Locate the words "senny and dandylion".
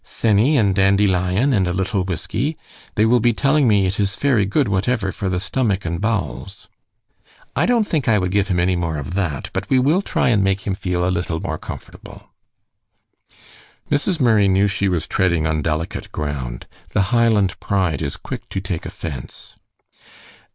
0.03-1.53